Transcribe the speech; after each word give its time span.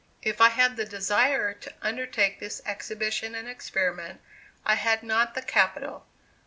If 0.23 0.41
I 0.41 0.49
had 0.49 0.77
the 0.77 0.83
desire 0.85 1.53
to 1.53 1.73
undertake 1.83 2.39
this 2.39 2.63
exhibition 2.65 3.35
and 3.35 3.47
experiment, 3.47 4.19
I 4.65 4.73
had 4.73 5.03
not 5.03 5.35
the 5.35 5.43
capital. 5.43 6.07